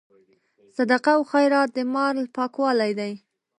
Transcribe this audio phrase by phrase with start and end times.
[0.75, 3.13] صدقه او خیرات د مال پاکوالی دی.